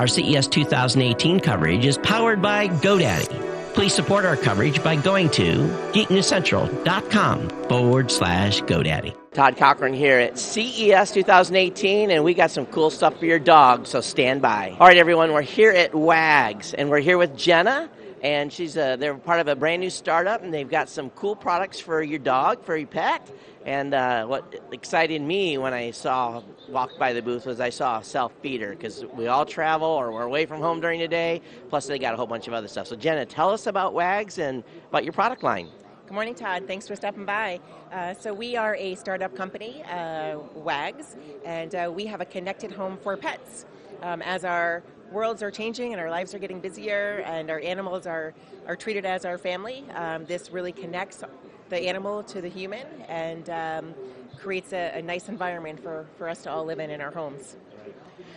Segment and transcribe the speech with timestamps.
[0.00, 3.74] Our CES 2018 coverage is powered by GoDaddy.
[3.74, 9.14] Please support our coverage by going to geeknewscentral.com forward slash GoDaddy.
[9.34, 13.86] Todd Cochran here at CES 2018, and we got some cool stuff for your dog,
[13.86, 14.74] so stand by.
[14.80, 17.90] All right, everyone, we're here at WAGZ, and we're here with Jenna
[18.22, 21.34] and she's a, they're part of a brand new startup, and they've got some cool
[21.34, 23.30] products for your dog, for your pet.
[23.64, 27.98] And uh, what excited me when I saw walked by the booth was I saw
[27.98, 31.42] a self feeder because we all travel or we're away from home during the day.
[31.68, 32.86] Plus, they got a whole bunch of other stuff.
[32.86, 35.68] So, Jenna, tell us about WAGZ and about your product line.
[36.06, 36.64] Good morning, Todd.
[36.66, 37.60] Thanks for stopping by.
[37.92, 42.72] Uh, so, we are a startup company, uh, WAGZ, and uh, we have a connected
[42.72, 43.66] home for pets.
[44.02, 48.06] Um, as our worlds are changing and our lives are getting busier and our animals
[48.06, 48.32] are,
[48.66, 51.22] are treated as our family, um, this really connects
[51.68, 53.94] the animal to the human and um,
[54.38, 57.56] creates a, a, nice environment for, for us to all live in in our homes.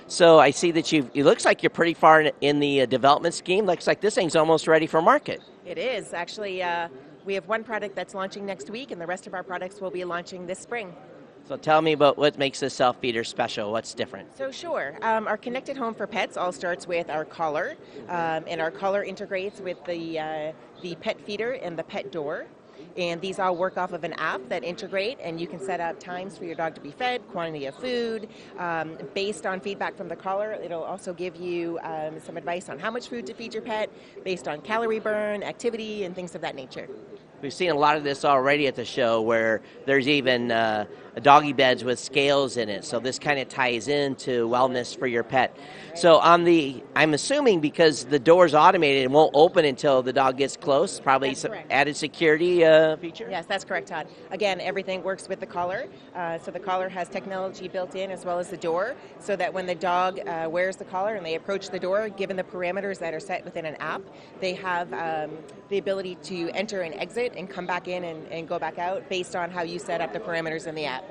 [0.08, 1.10] So I see that you.
[1.14, 3.66] It looks like you're pretty far in, in the uh, development scheme.
[3.66, 5.42] Looks like this thing's almost ready for market.
[5.66, 6.62] It is actually.
[6.62, 6.90] Uh,
[7.26, 9.90] we have one product that's launching next week, and the rest of our products will
[9.90, 10.94] be launching this spring.
[11.46, 13.72] So tell me about what makes this self feeder special.
[13.72, 14.36] What's different?
[14.38, 17.76] So sure, um, our connected home for pets all starts with our collar,
[18.08, 22.46] um, and our collar integrates with the uh, the pet feeder and the pet door.
[22.98, 26.00] And these all work off of an app that integrate, and you can set up
[26.00, 28.30] times for your dog to be fed, quantity of food.
[28.58, 32.78] Um, based on feedback from the collar, it'll also give you um, some advice on
[32.80, 33.90] how much food to feed your pet
[34.24, 36.88] based on calorie burn, activity, and things of that nature.
[37.44, 40.86] We've seen a lot of this already at the show where there's even uh,
[41.22, 42.86] doggy beds with scales in it.
[42.86, 45.56] So this kind of ties into wellness for your pet.
[45.94, 50.38] So on the, I'm assuming because the door's automated, it won't open until the dog
[50.38, 51.02] gets close.
[51.02, 53.28] Probably some added security uh, feature.
[53.30, 54.08] Yes, that's correct, Todd.
[54.32, 55.90] Again, everything works with the collar.
[56.16, 59.54] Uh, so the collar has technology built in as well as the door, so that
[59.54, 63.00] when the dog uh, wears the collar and they approach the door, given the parameters
[63.00, 64.02] that are set within an app,
[64.40, 68.48] they have um, the ability to enter and exit and come back in and, and
[68.48, 71.04] go back out based on how you set up the parameters in the app.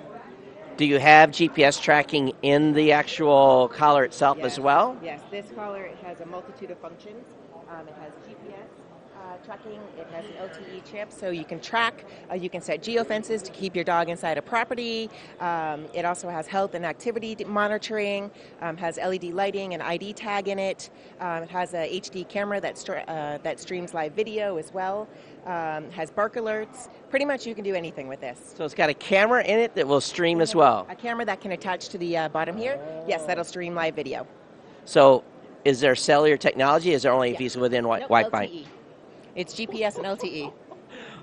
[0.76, 4.52] Do you have GPS tracking in the actual collar itself yes.
[4.52, 4.96] as well?
[5.02, 7.24] Yes, this collar it has a multitude of functions.
[7.68, 8.68] Um, it has GPS,
[9.16, 9.80] uh, tracking.
[9.98, 12.04] It has an LTE chip, so you can track.
[12.30, 15.10] Uh, you can set geofences to keep your dog inside a property.
[15.40, 18.30] Um, it also has health and activity monitoring.
[18.60, 20.90] Um, has LED lighting and ID tag in it.
[21.20, 25.08] Um, it has a HD camera that uh, that streams live video as well.
[25.46, 26.88] Um, has bark alerts.
[27.10, 28.54] Pretty much, you can do anything with this.
[28.56, 30.86] So it's got a camera in it that will stream as well.
[30.88, 32.80] A camera that can attach to the uh, bottom here.
[33.06, 34.26] Yes, that'll stream live video.
[34.84, 35.24] So,
[35.64, 36.92] is there cellular technology?
[36.92, 37.34] Is there only yeah.
[37.34, 38.46] if he's within nope, Wi-Fi?
[38.46, 38.66] LTE.
[39.34, 40.52] It's GPS and LTE.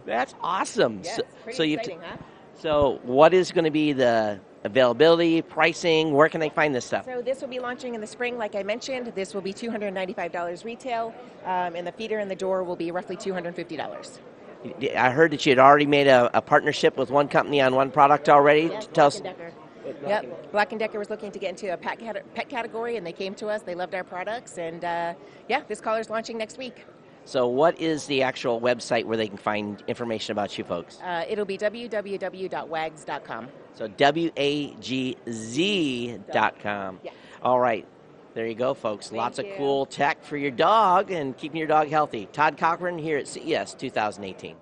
[0.05, 1.01] That's awesome.
[1.03, 2.17] Yes, so, so you exciting, huh?
[2.59, 6.11] So what is going to be the availability, pricing?
[6.11, 7.05] Where can they find this stuff?
[7.05, 9.07] So this will be launching in the spring, like I mentioned.
[9.15, 11.13] This will be $295 retail,
[11.45, 14.19] um, and the feeder and the door will be roughly $250.
[14.97, 17.91] I heard that you had already made a, a partnership with one company on one
[17.91, 18.63] product already.
[18.63, 19.21] Yes, Tell us.
[19.21, 19.53] Decker.
[20.05, 21.99] Yep, Black and Decker was looking to get into a pet,
[22.35, 23.61] pet category, and they came to us.
[23.63, 25.13] They loved our products, and uh,
[25.47, 26.85] yeah, this collar's launching next week.
[27.29, 30.99] So, what is the actual website where they can find information about you folks?
[30.99, 33.47] Uh, it'll be www.wagz.com.
[33.75, 36.99] So, W A G Z.com.
[37.03, 37.11] Yeah.
[37.43, 37.85] All right.
[38.33, 39.09] There you go, folks.
[39.09, 39.45] Thank Lots you.
[39.45, 42.27] of cool tech for your dog and keeping your dog healthy.
[42.33, 44.55] Todd Cochran here at CES 2018.